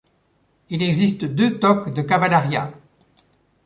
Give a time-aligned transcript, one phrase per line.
[0.71, 2.73] Il existe deux toques de Cavalaria.